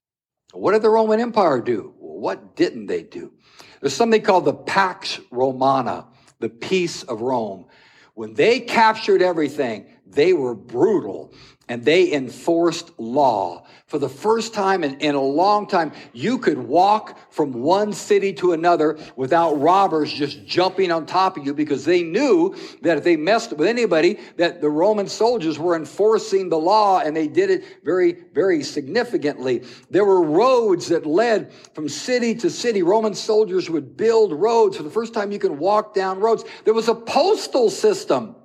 What 0.54 0.72
did 0.72 0.82
the 0.82 0.90
Roman 0.90 1.20
Empire 1.20 1.60
do? 1.60 1.94
What 1.98 2.56
didn't 2.56 2.88
they 2.88 3.04
do? 3.04 3.34
There's 3.82 3.96
something 3.96 4.22
called 4.22 4.46
the 4.46 4.54
Pax 4.54 5.20
Romana, 5.32 6.08
the 6.40 6.50
peace 6.50 7.04
of 7.04 7.22
Rome. 7.22 7.66
When 8.14 8.34
they 8.34 8.60
captured 8.60 9.22
everything, 9.22 9.88
they 10.06 10.34
were 10.34 10.56
brutal 10.56 11.34
and 11.70 11.84
they 11.84 12.14
enforced 12.14 12.98
law. 12.98 13.66
For 13.88 14.00
the 14.00 14.10
first 14.10 14.54
time 14.54 14.84
in, 14.84 15.00
in, 15.00 15.16
a 15.16 15.22
long 15.22 15.68
time, 15.68 15.92
you 16.14 16.38
could 16.38 16.58
walk 16.58 17.18
from 17.32 17.54
one 17.54 17.94
city 17.94 18.34
to 18.34 18.54
another 18.54 18.98
without 19.16 19.54
robbers 19.60 20.12
just 20.12 20.46
jumping 20.46 20.92
on 20.92 21.06
top 21.06 21.38
of 21.38 21.46
you 21.46 21.54
because 21.54 21.86
they 21.86 22.04
knew 22.04 22.56
that 22.82 22.98
if 22.98 23.04
they 23.04 23.16
messed 23.16 23.52
with 23.52 23.68
anybody, 23.68 24.20
that 24.38 24.62
the 24.62 24.70
Roman 24.70 25.08
soldiers 25.08 25.58
were 25.58 25.76
enforcing 25.76 26.50
the 26.50 26.58
law 26.58 27.00
and 27.00 27.16
they 27.16 27.28
did 27.28 27.50
it 27.50 27.64
very, 27.84 28.14
very 28.34 28.64
significantly. 28.64 29.64
There 29.90 30.06
were 30.06 30.22
roads 30.22 30.88
that 30.90 31.06
led 31.06 31.54
from 31.74 31.88
city 31.88 32.36
to 32.36 32.50
city. 32.50 32.84
Roman 32.84 33.14
soldiers 33.14 33.70
would 33.70 33.96
build 33.96 34.34
roads. 34.34 34.78
For 34.78 34.84
the 34.84 34.90
first 34.90 35.14
time, 35.14 35.32
you 35.32 35.40
can 35.40 35.58
walk 35.60 35.94
down 35.94 36.20
roads. 36.20 36.44
There 36.66 36.74
was 36.74 36.90
a 36.90 36.96
postal 36.96 37.70
system 37.70 38.36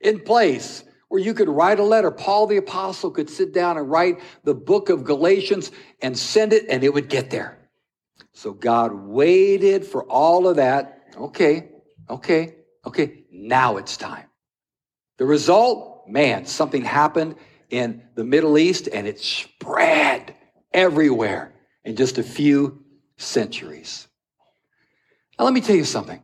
in 0.00 0.20
place 0.20 0.84
where 1.10 1.20
you 1.20 1.34
could 1.34 1.48
write 1.48 1.80
a 1.80 1.84
letter. 1.84 2.10
Paul 2.12 2.46
the 2.46 2.56
apostle 2.56 3.10
could 3.10 3.28
sit 3.28 3.52
down 3.52 3.76
and 3.76 3.90
write 3.90 4.20
the 4.44 4.54
book 4.54 4.88
of 4.88 5.02
Galatians 5.02 5.72
and 6.00 6.16
send 6.16 6.52
it 6.52 6.66
and 6.70 6.84
it 6.84 6.94
would 6.94 7.08
get 7.08 7.30
there. 7.30 7.58
So 8.32 8.52
God 8.52 8.94
waited 8.94 9.84
for 9.84 10.04
all 10.04 10.46
of 10.46 10.56
that. 10.56 11.02
Okay, 11.16 11.68
okay, 12.08 12.54
okay. 12.86 13.24
Now 13.32 13.76
it's 13.76 13.96
time. 13.96 14.26
The 15.18 15.26
result, 15.26 16.08
man, 16.08 16.46
something 16.46 16.84
happened 16.84 17.34
in 17.70 18.04
the 18.14 18.24
Middle 18.24 18.56
East 18.56 18.88
and 18.92 19.08
it 19.08 19.18
spread 19.18 20.36
everywhere 20.72 21.52
in 21.84 21.96
just 21.96 22.18
a 22.18 22.22
few 22.22 22.84
centuries. 23.16 24.06
Now, 25.36 25.44
let 25.44 25.54
me 25.54 25.60
tell 25.60 25.76
you 25.76 25.84
something 25.84 26.22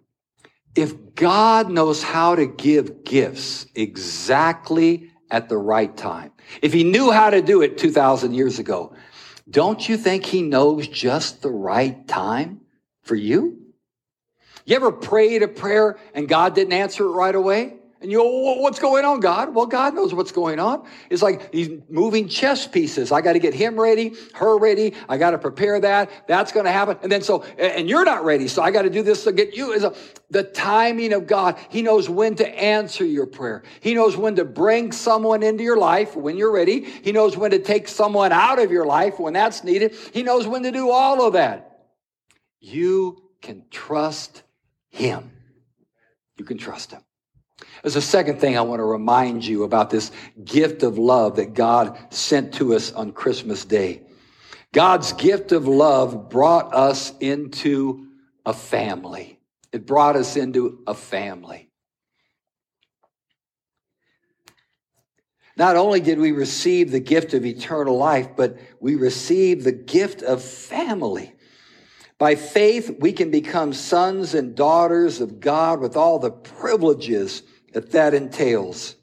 if 0.76 1.14
God 1.14 1.70
knows 1.70 2.02
how 2.02 2.36
to 2.36 2.46
give 2.46 3.02
gifts 3.04 3.66
exactly 3.74 5.10
at 5.30 5.48
the 5.48 5.56
right 5.56 5.96
time, 5.96 6.32
if 6.62 6.72
he 6.72 6.84
knew 6.84 7.10
how 7.10 7.30
to 7.30 7.42
do 7.42 7.62
it 7.62 7.78
2,000 7.78 8.34
years 8.34 8.58
ago, 8.58 8.94
don't 9.48 9.88
you 9.88 9.96
think 9.96 10.24
he 10.24 10.42
knows 10.42 10.86
just 10.86 11.42
the 11.42 11.50
right 11.50 12.06
time 12.06 12.60
for 13.02 13.14
you? 13.14 13.62
You 14.66 14.76
ever 14.76 14.92
prayed 14.92 15.42
a 15.42 15.48
prayer 15.48 15.98
and 16.14 16.28
God 16.28 16.54
didn't 16.54 16.74
answer 16.74 17.04
it 17.04 17.10
right 17.10 17.34
away? 17.34 17.76
And 18.06 18.12
you 18.12 18.18
go, 18.18 18.60
what's 18.60 18.78
going 18.78 19.04
on, 19.04 19.18
God? 19.18 19.52
Well, 19.52 19.66
God 19.66 19.92
knows 19.92 20.14
what's 20.14 20.30
going 20.30 20.60
on. 20.60 20.86
It's 21.10 21.22
like 21.22 21.52
he's 21.52 21.70
moving 21.90 22.28
chess 22.28 22.64
pieces. 22.64 23.10
I 23.10 23.20
got 23.20 23.32
to 23.32 23.40
get 23.40 23.52
him 23.52 23.80
ready, 23.80 24.14
her 24.34 24.56
ready. 24.58 24.94
I 25.08 25.18
got 25.18 25.32
to 25.32 25.38
prepare 25.38 25.80
that. 25.80 26.28
That's 26.28 26.52
going 26.52 26.66
to 26.66 26.70
happen. 26.70 26.98
And 27.02 27.10
then 27.10 27.22
so, 27.22 27.42
and 27.58 27.88
you're 27.88 28.04
not 28.04 28.24
ready. 28.24 28.46
So 28.46 28.62
I 28.62 28.70
got 28.70 28.82
to 28.82 28.90
do 28.90 29.02
this 29.02 29.24
to 29.24 29.32
get 29.32 29.56
you. 29.56 29.72
Is 29.72 29.84
the 30.30 30.44
timing 30.44 31.14
of 31.14 31.26
God. 31.26 31.58
He 31.68 31.82
knows 31.82 32.08
when 32.08 32.36
to 32.36 32.46
answer 32.48 33.04
your 33.04 33.26
prayer. 33.26 33.64
He 33.80 33.94
knows 33.94 34.16
when 34.16 34.36
to 34.36 34.44
bring 34.44 34.92
someone 34.92 35.42
into 35.42 35.64
your 35.64 35.76
life 35.76 36.14
when 36.14 36.36
you're 36.36 36.52
ready. 36.52 36.84
He 36.84 37.10
knows 37.10 37.36
when 37.36 37.50
to 37.50 37.58
take 37.58 37.88
someone 37.88 38.30
out 38.30 38.60
of 38.60 38.70
your 38.70 38.86
life 38.86 39.18
when 39.18 39.32
that's 39.32 39.64
needed. 39.64 39.96
He 40.12 40.22
knows 40.22 40.46
when 40.46 40.62
to 40.62 40.70
do 40.70 40.92
all 40.92 41.26
of 41.26 41.32
that. 41.32 41.88
You 42.60 43.20
can 43.42 43.64
trust 43.72 44.44
him. 44.90 45.32
You 46.36 46.44
can 46.44 46.56
trust 46.56 46.92
him. 46.92 47.00
There's 47.82 47.96
a 47.96 48.02
second 48.02 48.40
thing 48.40 48.56
I 48.56 48.62
want 48.62 48.80
to 48.80 48.84
remind 48.84 49.44
you 49.44 49.64
about 49.64 49.90
this 49.90 50.10
gift 50.44 50.82
of 50.82 50.98
love 50.98 51.36
that 51.36 51.54
God 51.54 51.98
sent 52.10 52.54
to 52.54 52.74
us 52.74 52.92
on 52.92 53.12
Christmas 53.12 53.64
Day. 53.64 54.02
God's 54.72 55.12
gift 55.12 55.52
of 55.52 55.66
love 55.66 56.28
brought 56.28 56.74
us 56.74 57.12
into 57.20 58.06
a 58.44 58.52
family. 58.52 59.38
It 59.72 59.86
brought 59.86 60.16
us 60.16 60.36
into 60.36 60.82
a 60.86 60.94
family. 60.94 61.70
Not 65.56 65.76
only 65.76 66.00
did 66.00 66.18
we 66.18 66.32
receive 66.32 66.90
the 66.90 67.00
gift 67.00 67.32
of 67.32 67.46
eternal 67.46 67.96
life, 67.96 68.28
but 68.36 68.58
we 68.78 68.94
received 68.94 69.64
the 69.64 69.72
gift 69.72 70.22
of 70.22 70.42
family. 70.42 71.32
By 72.18 72.34
faith, 72.34 72.96
we 72.98 73.12
can 73.12 73.30
become 73.30 73.72
sons 73.72 74.34
and 74.34 74.54
daughters 74.54 75.20
of 75.20 75.40
God 75.40 75.80
with 75.80 75.96
all 75.96 76.18
the 76.18 76.30
privileges 76.30 77.42
that 77.76 77.92
that 77.92 78.14
entails. 78.14 78.96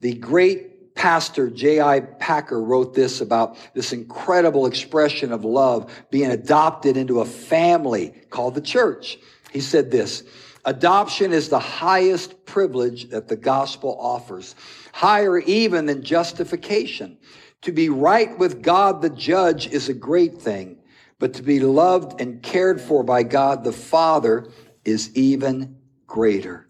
The 0.00 0.14
great 0.14 0.96
pastor 0.96 1.48
J.I. 1.48 2.00
Packer 2.00 2.60
wrote 2.60 2.94
this 2.94 3.20
about 3.20 3.56
this 3.74 3.92
incredible 3.92 4.66
expression 4.66 5.30
of 5.30 5.44
love 5.44 5.94
being 6.10 6.32
adopted 6.32 6.96
into 6.96 7.20
a 7.20 7.24
family 7.24 8.12
called 8.28 8.56
the 8.56 8.60
church. 8.60 9.18
He 9.52 9.60
said 9.60 9.92
this, 9.92 10.24
adoption 10.64 11.32
is 11.32 11.48
the 11.48 11.60
highest 11.60 12.44
privilege 12.44 13.10
that 13.10 13.28
the 13.28 13.36
gospel 13.36 13.96
offers, 14.00 14.56
higher 14.92 15.38
even 15.38 15.86
than 15.86 16.02
justification. 16.02 17.16
To 17.62 17.70
be 17.70 17.88
right 17.88 18.36
with 18.36 18.62
God 18.62 19.00
the 19.00 19.10
judge 19.10 19.68
is 19.68 19.88
a 19.88 19.94
great 19.94 20.42
thing, 20.42 20.78
but 21.20 21.34
to 21.34 21.42
be 21.44 21.60
loved 21.60 22.20
and 22.20 22.42
cared 22.42 22.80
for 22.80 23.04
by 23.04 23.22
God 23.22 23.62
the 23.62 23.70
Father 23.70 24.48
is 24.84 25.16
even 25.16 25.76
greater. 26.08 26.66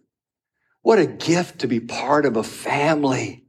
What 0.87 1.01
a 1.01 1.07
gift 1.07 1.63
to 1.63 1.67
be 1.67 1.81
part 1.81 2.27
of 2.27 2.37
a 2.37 2.45
family. 2.45 3.45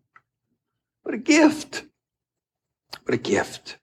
What 1.04 1.14
a 1.14 1.20
gift. 1.20 1.84
What 3.04 3.14
a 3.14 3.18
gift. 3.18 3.78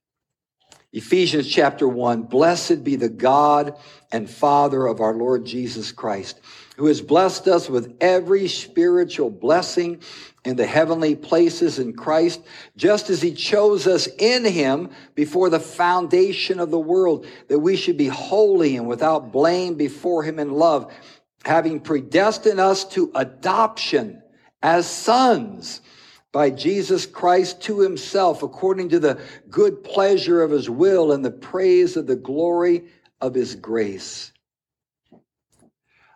Ephesians 0.92 1.49
chapter 1.49 1.87
1 1.87 2.25
Blessed 2.25 2.82
be 2.82 2.96
the 2.96 3.08
God 3.08 3.78
and 4.11 4.28
Father 4.28 4.88
of 4.88 5.00
our 5.00 5.14
Lord 5.14 5.44
Jesus 5.44 5.92
Christ, 5.92 6.40
who 6.76 6.87
has 6.87 7.00
blessed 7.00 7.46
us 7.46 7.70
with 7.70 7.96
every 8.00 8.49
spiritual 8.49 9.30
blessing 9.30 10.02
in 10.44 10.56
the 10.56 10.66
heavenly 10.66 11.14
places 11.14 11.78
in 11.78 11.92
Christ, 11.92 12.40
just 12.76 13.08
as 13.08 13.23
he 13.23 13.34
chose 13.34 13.87
us 13.87 14.08
in 14.18 14.44
him 14.44 14.90
before 15.14 15.49
the 15.49 15.61
foundation 15.61 16.58
of 16.58 16.73
the 16.73 16.80
world, 16.80 17.25
that 17.46 17.61
we 17.61 17.76
should 17.76 17.99
be 17.99 18.08
holy 18.08 18.76
and 18.76 18.88
without 18.88 19.30
blame 19.30 19.76
before 19.76 20.25
him 20.25 20.40
in 20.40 20.50
love 20.50 20.92
having 21.45 21.81
predestined 21.81 22.61
us 22.61 22.85
to 22.85 23.11
adoption 23.15 24.23
as 24.63 24.89
sons 24.89 25.81
by 26.33 26.51
Jesus 26.51 27.07
Christ 27.07 27.63
to 27.63 27.81
himself, 27.81 28.43
according 28.43 28.89
to 28.91 28.99
the 28.99 29.21
good 29.49 29.85
pleasure 29.85 30.43
of 30.43 30.51
his 30.51 30.69
will 30.69 31.13
and 31.13 31.25
the 31.25 31.31
praise 31.31 31.97
of 31.97 32.07
the 32.07 32.17
glory 32.17 32.85
of 33.21 33.35
his 33.35 33.55
grace. 33.55 34.33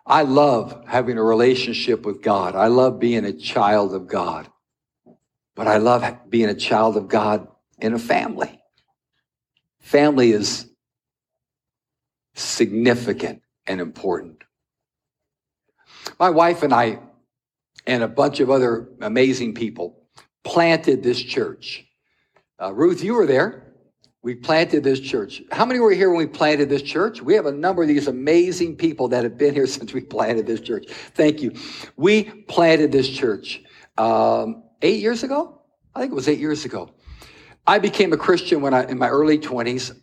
I 0.05 0.23
love 0.23 0.85
having 0.87 1.17
a 1.17 1.23
relationship 1.23 2.05
with 2.05 2.21
God. 2.21 2.55
I 2.55 2.67
love 2.67 2.99
being 2.99 3.25
a 3.25 3.33
child 3.33 3.93
of 3.93 4.07
God. 4.07 4.49
But 5.55 5.67
I 5.67 5.77
love 5.77 6.29
being 6.29 6.49
a 6.49 6.55
child 6.55 6.97
of 6.97 7.07
God 7.07 7.47
in 7.79 7.93
a 7.93 7.99
family. 7.99 8.59
Family 9.79 10.31
is 10.31 10.67
significant 12.33 13.41
and 13.67 13.79
important. 13.79 14.43
My 16.19 16.29
wife 16.29 16.63
and 16.63 16.73
I, 16.73 16.99
and 17.87 18.03
a 18.03 18.07
bunch 18.07 18.41
of 18.41 18.49
other 18.49 18.89
amazing 19.01 19.53
people, 19.53 20.03
planted 20.43 21.01
this 21.01 21.21
church. 21.21 21.85
Uh, 22.61 22.73
Ruth, 22.73 23.03
you 23.03 23.13
were 23.13 23.25
there. 23.25 23.73
We 24.21 24.35
planted 24.35 24.83
this 24.83 24.99
church. 24.99 25.41
How 25.49 25.65
many 25.65 25.79
were 25.79 25.91
here 25.91 26.09
when 26.09 26.17
we 26.17 26.27
planted 26.27 26.67
this 26.67 26.81
church? 26.81 27.21
We 27.21 27.35
have 27.35 27.45
a 27.45 27.53
number 27.53 27.83
of 27.83 27.87
these 27.87 28.07
amazing 28.07 28.75
people 28.75 29.07
that 29.09 29.23
have 29.23 29.37
been 29.37 29.53
here 29.53 29.67
since 29.77 29.93
we 29.93 30.01
planted 30.01 30.45
this 30.45 30.59
church. 30.59 30.87
Thank 30.89 31.41
you. 31.41 31.53
We 31.95 32.23
planted 32.23 32.91
this 32.91 33.07
church 33.07 33.61
um, 33.97 34.63
eight 34.81 34.99
years 34.99 35.23
ago. 35.23 35.61
I 35.95 36.01
think 36.01 36.11
it 36.11 36.15
was 36.15 36.27
eight 36.27 36.39
years 36.39 36.65
ago. 36.65 36.91
I 37.65 37.79
became 37.79 38.11
a 38.11 38.17
Christian 38.17 38.61
when 38.61 38.73
I 38.73 38.85
in 38.85 38.97
my 38.97 39.09
early 39.09 39.37
twenties. 39.37 39.93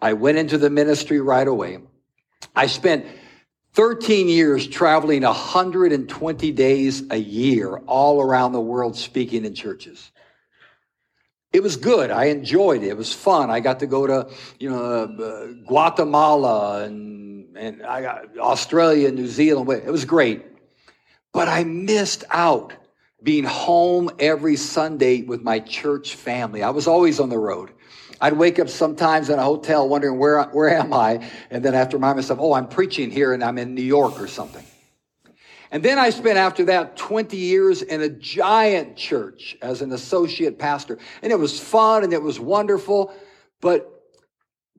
I 0.00 0.12
went 0.12 0.38
into 0.38 0.56
the 0.56 0.70
ministry 0.70 1.20
right 1.20 1.46
away. 1.46 1.78
I 2.54 2.66
spent 2.68 3.06
13 3.74 4.28
years 4.28 4.66
traveling 4.66 5.22
120 5.22 6.52
days 6.52 7.02
a 7.10 7.16
year 7.16 7.76
all 7.86 8.20
around 8.20 8.52
the 8.52 8.60
world 8.60 8.96
speaking 8.96 9.44
in 9.44 9.54
churches 9.54 10.10
it 11.52 11.62
was 11.62 11.76
good. 11.76 12.10
I 12.10 12.26
enjoyed 12.26 12.82
it. 12.82 12.88
It 12.88 12.96
was 12.96 13.12
fun. 13.12 13.50
I 13.50 13.60
got 13.60 13.80
to 13.80 13.86
go 13.86 14.06
to, 14.06 14.30
you 14.58 14.70
know, 14.70 15.04
uh, 15.04 15.46
Guatemala 15.66 16.84
and, 16.84 17.56
and 17.56 17.82
I 17.82 18.02
got 18.02 18.38
Australia, 18.38 19.10
New 19.10 19.26
Zealand. 19.26 19.70
It 19.70 19.90
was 19.90 20.04
great. 20.04 20.44
But 21.32 21.48
I 21.48 21.64
missed 21.64 22.24
out 22.30 22.74
being 23.22 23.44
home 23.44 24.10
every 24.18 24.56
Sunday 24.56 25.22
with 25.22 25.42
my 25.42 25.58
church 25.58 26.14
family. 26.14 26.62
I 26.62 26.70
was 26.70 26.86
always 26.86 27.18
on 27.18 27.30
the 27.30 27.38
road. 27.38 27.72
I'd 28.20 28.32
wake 28.32 28.58
up 28.58 28.68
sometimes 28.68 29.30
in 29.30 29.38
a 29.38 29.42
hotel 29.42 29.88
wondering 29.88 30.18
where, 30.18 30.42
where 30.44 30.68
am 30.70 30.92
I? 30.92 31.28
And 31.50 31.64
then 31.64 31.74
after 31.74 31.96
remind 31.96 32.16
myself, 32.16 32.38
oh, 32.40 32.52
I'm 32.52 32.68
preaching 32.68 33.10
here 33.10 33.32
and 33.32 33.42
I'm 33.44 33.58
in 33.58 33.74
New 33.74 33.82
York 33.82 34.20
or 34.20 34.26
something. 34.26 34.64
And 35.70 35.82
then 35.82 35.98
I 35.98 36.10
spent 36.10 36.38
after 36.38 36.64
that 36.66 36.96
20 36.96 37.36
years 37.36 37.82
in 37.82 38.00
a 38.00 38.08
giant 38.08 38.96
church 38.96 39.56
as 39.60 39.82
an 39.82 39.92
associate 39.92 40.58
pastor. 40.58 40.98
And 41.22 41.30
it 41.30 41.38
was 41.38 41.60
fun 41.60 42.04
and 42.04 42.12
it 42.12 42.22
was 42.22 42.40
wonderful. 42.40 43.14
But 43.60 43.92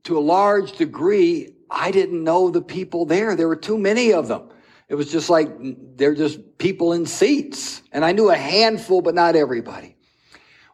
to 0.05 0.17
a 0.17 0.19
large 0.19 0.77
degree, 0.77 1.55
I 1.69 1.91
didn't 1.91 2.23
know 2.23 2.49
the 2.49 2.61
people 2.61 3.05
there. 3.05 3.35
There 3.35 3.47
were 3.47 3.55
too 3.55 3.77
many 3.77 4.13
of 4.13 4.27
them. 4.27 4.49
It 4.87 4.95
was 4.95 5.11
just 5.11 5.29
like 5.29 5.49
they're 5.95 6.15
just 6.15 6.57
people 6.57 6.93
in 6.93 7.05
seats. 7.05 7.83
And 7.91 8.03
I 8.03 8.11
knew 8.11 8.31
a 8.31 8.35
handful, 8.35 9.01
but 9.01 9.13
not 9.13 9.35
everybody. 9.35 9.95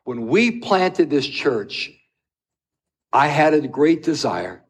When 0.06 0.28
we 0.28 0.60
planted 0.62 1.10
this 1.10 1.28
church, 1.28 1.92
I 3.12 3.28
had 3.28 3.54
a 3.54 3.68
great 3.68 4.04
desire 4.04 4.64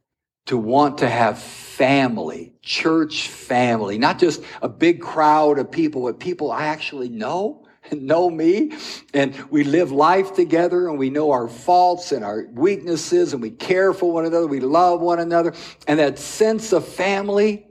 to 0.46 0.58
want 0.58 1.00
to 1.00 1.10
have 1.10 1.40
family, 1.40 2.54
church 2.62 3.30
family, 3.30 3.98
not 3.98 4.20
just 4.20 4.44
a 4.62 4.70
big 4.70 5.02
crowd 5.02 5.58
of 5.58 5.72
people, 5.72 6.04
but 6.04 6.20
people 6.20 6.52
I 6.52 6.68
actually 6.68 7.10
know 7.10 7.66
and 7.92 8.04
know 8.08 8.30
me. 8.30 8.74
And 9.14 9.36
we 9.50 9.64
live 9.64 9.92
life 9.92 10.36
together 10.36 10.88
and 10.88 10.98
we 10.98 11.10
know 11.10 11.32
our 11.32 11.48
faults 11.48 12.12
and 12.12 12.24
our 12.24 12.48
weaknesses 12.52 13.34
and 13.34 13.42
we 13.42 13.52
care 13.52 13.94
for 13.94 14.12
one 14.12 14.26
another. 14.26 14.48
We 14.48 14.60
love 14.60 15.02
one 15.02 15.20
another. 15.20 15.54
And 15.88 16.00
that 16.00 16.20
sense 16.20 16.74
of 16.74 16.88
family 16.88 17.68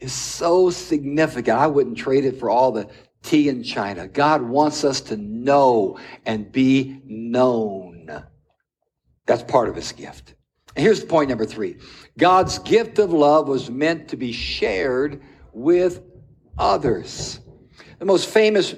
is 0.00 0.12
so 0.12 0.70
significant. 0.70 1.58
I 1.58 1.66
wouldn't 1.66 1.96
trade 1.96 2.24
it 2.24 2.38
for 2.38 2.50
all 2.50 2.72
the 2.72 2.88
tea 3.22 3.48
in 3.48 3.62
China. 3.62 4.08
God 4.08 4.42
wants 4.42 4.84
us 4.84 5.00
to 5.02 5.16
know 5.16 5.98
and 6.26 6.50
be 6.50 7.00
known. 7.04 7.91
That's 9.26 9.42
part 9.42 9.68
of 9.68 9.76
his 9.76 9.92
gift. 9.92 10.34
Here's 10.74 11.04
point 11.04 11.28
number 11.28 11.44
three 11.44 11.76
God's 12.18 12.58
gift 12.60 12.98
of 12.98 13.12
love 13.12 13.48
was 13.48 13.70
meant 13.70 14.08
to 14.08 14.16
be 14.16 14.32
shared 14.32 15.22
with 15.52 16.02
others. 16.58 17.40
The 17.98 18.04
most 18.04 18.28
famous, 18.28 18.74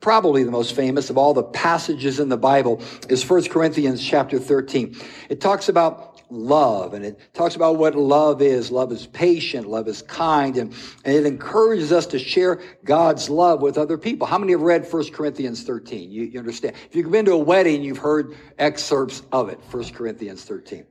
probably 0.00 0.42
the 0.42 0.50
most 0.50 0.74
famous 0.74 1.10
of 1.10 1.18
all 1.18 1.34
the 1.34 1.42
passages 1.42 2.18
in 2.18 2.28
the 2.28 2.36
Bible 2.36 2.82
is 3.08 3.28
1 3.28 3.44
Corinthians 3.48 4.04
chapter 4.04 4.38
13. 4.38 4.96
It 5.28 5.40
talks 5.40 5.68
about 5.68 6.13
love 6.34 6.94
and 6.94 7.04
it 7.04 7.18
talks 7.32 7.56
about 7.56 7.76
what 7.76 7.94
love 7.94 8.42
is. 8.42 8.70
Love 8.70 8.92
is 8.92 9.06
patient, 9.06 9.68
love 9.68 9.88
is 9.88 10.02
kind, 10.02 10.56
and, 10.56 10.74
and 11.04 11.14
it 11.14 11.26
encourages 11.26 11.92
us 11.92 12.06
to 12.06 12.18
share 12.18 12.60
God's 12.84 13.30
love 13.30 13.62
with 13.62 13.78
other 13.78 13.96
people. 13.96 14.26
How 14.26 14.38
many 14.38 14.52
have 14.52 14.62
read 14.62 14.90
1 14.90 15.12
Corinthians 15.12 15.62
13? 15.62 16.10
You, 16.10 16.24
you 16.24 16.38
understand. 16.38 16.74
If 16.88 16.96
you've 16.96 17.10
been 17.10 17.24
to 17.26 17.32
a 17.32 17.38
wedding, 17.38 17.82
you've 17.82 17.98
heard 17.98 18.36
excerpts 18.58 19.22
of 19.32 19.48
it, 19.48 19.58
1 19.70 19.92
Corinthians 19.92 20.44
13. 20.44 20.84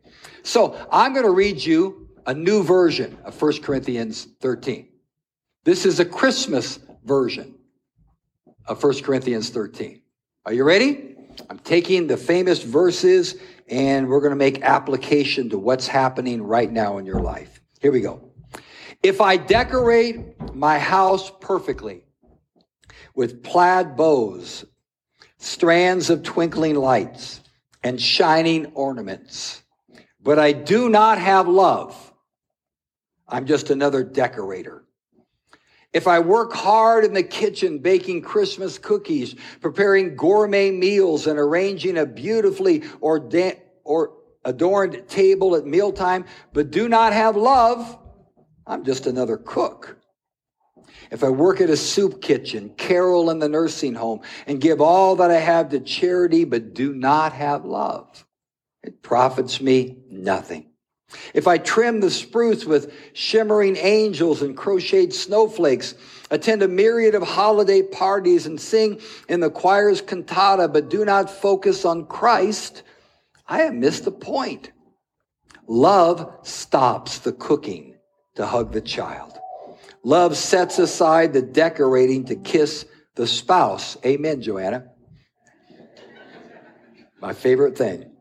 So 0.44 0.78
I'm 0.92 1.14
going 1.14 1.26
to 1.26 1.32
read 1.32 1.64
you 1.64 2.10
a 2.26 2.34
new 2.34 2.64
version 2.64 3.18
of 3.24 3.40
1 3.40 3.62
Corinthians 3.62 4.28
13. 4.40 4.88
This 5.64 5.86
is 5.86 6.00
a 6.00 6.06
Christmas 6.06 6.80
version 7.04 7.56
of 8.66 8.82
1 8.82 9.02
Corinthians 9.02 9.50
13. 9.50 10.02
Are 10.46 10.54
you 10.54 10.64
ready? 10.64 11.13
I'm 11.50 11.60
taking 11.60 12.08
the 12.08 12.18
famous 12.18 12.62
verses 12.62 13.36
and 13.68 14.08
we're 14.08 14.20
going 14.20 14.32
to 14.32 14.36
make 14.36 14.62
application 14.62 15.50
to 15.50 15.58
what's 15.58 15.88
happening 15.88 16.42
right 16.44 16.72
now 16.72 16.98
in 16.98 17.06
your 17.06 17.22
life. 17.22 17.62
Here 17.82 17.92
we 17.92 18.02
go. 18.02 18.32
If 19.02 19.20
I 19.20 19.38
decorate 19.38 20.56
my 20.56 20.80
house 20.80 21.32
perfectly 21.42 22.06
with 23.16 23.44
plaid 23.44 23.96
bows, 23.96 24.66
strands 25.38 26.10
of 26.10 26.24
twinkling 26.24 26.76
lights, 26.76 27.42
and 27.84 28.02
shining 28.02 28.68
ornaments, 28.68 29.62
but 30.22 30.40
I 30.40 30.54
do 30.54 30.90
not 30.90 31.18
have 31.18 31.48
love, 31.48 32.14
I'm 33.28 33.46
just 33.46 33.70
another 33.70 34.04
decorator. 34.04 34.83
If 35.94 36.08
I 36.08 36.20
work 36.20 36.54
hard 36.54 37.06
in 37.06 37.14
the 37.14 37.24
kitchen 37.24 37.78
baking 37.78 38.24
Christmas 38.24 38.80
cookies, 38.80 39.36
preparing 39.62 40.16
gourmet 40.16 40.72
meals, 40.72 41.28
and 41.28 41.38
arranging 41.38 41.98
a 41.98 42.06
beautifully 42.06 42.80
orda- 43.00 43.60
or 43.84 44.14
adorned 44.44 45.08
table 45.08 45.56
at 45.56 45.66
mealtime, 45.66 46.26
but 46.52 46.72
do 46.72 46.90
not 46.90 47.14
have 47.14 47.36
love, 47.36 48.00
I'm 48.66 48.84
just 48.84 49.06
another 49.06 49.38
cook. 49.38 49.98
If 51.12 51.24
I 51.24 51.30
work 51.30 51.62
at 51.62 51.70
a 51.70 51.78
soup 51.78 52.22
kitchen, 52.22 52.74
carol 52.76 53.30
in 53.30 53.38
the 53.38 53.48
nursing 53.48 53.94
home, 53.94 54.22
and 54.48 54.60
give 54.60 54.82
all 54.82 55.18
that 55.18 55.30
I 55.30 55.40
have 55.40 55.70
to 55.70 55.80
charity, 55.80 56.44
but 56.44 56.74
do 56.74 56.94
not 56.94 57.34
have 57.34 57.66
love, 57.66 58.26
it 58.82 59.04
profits 59.04 59.62
me 59.62 60.00
nothing. 60.10 60.73
If 61.34 61.48
I 61.48 61.58
trim 61.58 62.00
the 62.00 62.12
spruce 62.12 62.66
with 62.66 62.94
shimmering 63.14 63.78
angels 63.78 64.42
and 64.42 64.56
crocheted 64.56 65.14
snowflakes, 65.14 65.96
attend 66.32 66.64
a 66.64 66.68
myriad 66.68 67.16
of 67.16 67.24
holiday 67.24 67.82
parties 67.82 68.46
and 68.46 68.60
sing 68.60 69.00
in 69.30 69.40
the 69.40 69.50
choir's 69.50 70.02
cantata, 70.02 70.68
but 70.68 70.90
do 70.90 71.06
not 71.06 71.30
focus 71.30 71.86
on 71.86 72.06
Christ, 72.06 72.84
I 73.48 73.60
have 73.60 73.74
missed 73.74 74.06
the 74.06 74.12
point. 74.12 74.72
Love 75.68 76.40
stops 76.44 77.20
the 77.20 77.32
cooking 77.32 77.96
to 78.36 78.46
hug 78.46 78.72
the 78.72 78.82
child. 78.82 79.38
Love 80.04 80.36
sets 80.36 80.80
aside 80.80 81.34
the 81.34 81.42
decorating 81.42 82.26
to 82.26 82.36
kiss 82.36 82.86
the 83.16 83.28
spouse. 83.28 83.98
Amen, 84.06 84.42
Joanna. 84.42 84.90
My 87.22 87.34
favorite 87.34 87.78
thing. 87.78 88.13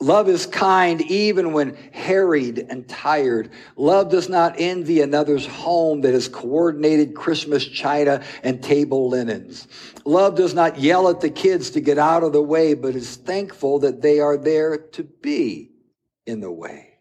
Love 0.00 0.28
is 0.28 0.46
kind 0.46 1.00
even 1.02 1.52
when 1.52 1.76
harried 1.92 2.64
and 2.70 2.88
tired. 2.88 3.50
Love 3.74 4.08
does 4.10 4.28
not 4.28 4.54
envy 4.56 5.00
another's 5.00 5.46
home 5.46 6.02
that 6.02 6.14
has 6.14 6.28
coordinated 6.28 7.16
Christmas 7.16 7.64
china 7.64 8.22
and 8.44 8.62
table 8.62 9.08
linens. 9.08 9.66
Love 10.04 10.36
does 10.36 10.54
not 10.54 10.78
yell 10.78 11.08
at 11.08 11.20
the 11.20 11.30
kids 11.30 11.70
to 11.70 11.80
get 11.80 11.98
out 11.98 12.22
of 12.22 12.32
the 12.32 12.42
way, 12.42 12.74
but 12.74 12.94
is 12.94 13.16
thankful 13.16 13.80
that 13.80 14.00
they 14.00 14.20
are 14.20 14.36
there 14.36 14.78
to 14.78 15.02
be 15.02 15.72
in 16.26 16.40
the 16.40 16.52
way. 16.52 16.98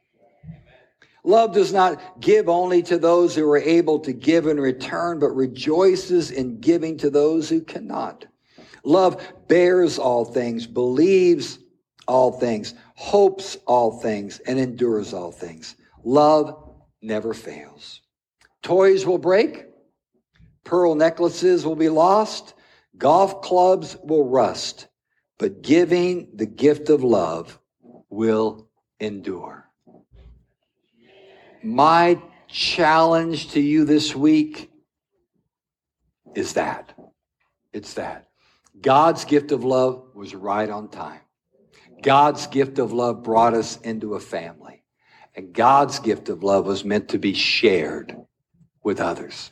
Love 1.24 1.54
does 1.54 1.74
not 1.74 2.20
give 2.20 2.50
only 2.50 2.82
to 2.82 2.98
those 2.98 3.36
who 3.36 3.48
are 3.52 3.58
able 3.58 4.00
to 4.00 4.14
give 4.14 4.48
in 4.48 4.60
return, 4.60 5.20
but 5.20 5.36
rejoices 5.36 6.32
in 6.32 6.60
giving 6.62 6.98
to 6.98 7.12
those 7.12 7.48
who 7.48 7.62
cannot. 7.62 8.26
Love 8.84 9.22
bears 9.48 10.00
all 10.00 10.24
things, 10.24 10.66
believes 10.66 11.60
all 12.08 12.32
things, 12.32 12.74
hopes 12.98 13.58
all 13.68 14.00
things, 14.00 14.40
and 14.40 14.60
endures 14.60 15.14
all 15.14 15.32
things. 15.32 15.76
Love 16.04 16.74
never 17.00 17.34
fails. 17.34 18.02
Toys 18.64 19.06
will 19.06 19.20
break, 19.20 19.66
pearl 20.64 20.96
necklaces 20.96 21.64
will 21.64 21.76
be 21.76 21.90
lost, 21.90 22.56
golf 22.98 23.42
clubs 23.44 23.96
will 24.04 24.28
rust, 24.28 24.88
but 25.38 25.62
giving 25.62 26.28
the 26.34 26.48
gift 26.48 26.90
of 26.90 27.04
love 27.04 27.60
will 28.10 28.68
endure. 29.00 29.70
My 31.64 32.20
challenge 32.48 33.52
to 33.52 33.62
you 33.62 33.86
this 33.86 34.16
week 34.16 34.72
is 36.36 36.54
that. 36.54 36.98
It's 37.74 37.94
that. 37.94 38.30
God's 38.82 39.24
gift 39.24 39.52
of 39.52 39.64
love 39.64 40.04
was 40.16 40.34
right 40.34 40.70
on 40.70 40.90
time. 40.90 41.22
God's 42.02 42.48
gift 42.48 42.80
of 42.80 42.94
love 42.94 43.24
brought 43.24 43.54
us 43.54 43.78
into 43.78 44.16
a 44.16 44.20
family. 44.20 44.84
And 45.36 45.54
God's 45.54 46.00
gift 46.00 46.30
of 46.30 46.44
love 46.44 46.66
was 46.66 46.84
meant 46.84 47.10
to 47.10 47.20
be 47.20 47.34
shared 47.34 48.16
with 48.84 49.00
others. 49.00 49.52